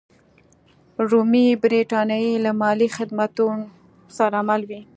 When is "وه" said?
4.69-4.81